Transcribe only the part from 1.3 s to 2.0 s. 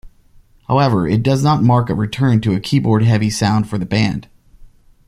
not mark a